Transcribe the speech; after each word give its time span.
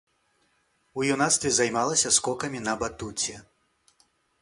У 1.01 1.05
юнацтве 1.17 1.53
займалася 1.59 2.15
скокамі 2.19 2.65
на 2.69 2.73
батуце. 2.83 3.35